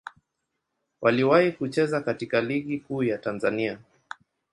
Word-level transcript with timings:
Waliwahi 1.01 1.51
kucheza 1.51 2.01
katika 2.01 2.41
Ligi 2.41 2.79
Kuu 2.79 3.03
ya 3.03 3.17
Tanzania. 3.17 3.79